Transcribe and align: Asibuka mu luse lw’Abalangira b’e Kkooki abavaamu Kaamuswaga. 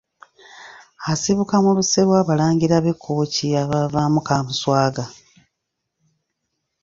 Asibuka 1.11 1.55
mu 1.63 1.71
luse 1.77 2.01
lw’Abalangira 2.07 2.75
b’e 2.83 2.93
Kkooki 2.97 3.47
abavaamu 3.61 4.19
Kaamuswaga. 4.27 5.03